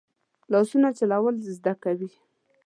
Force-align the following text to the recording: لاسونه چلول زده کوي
لاسونه 0.51 0.89
چلول 0.97 1.35
زده 1.57 1.73
کوي 1.83 2.11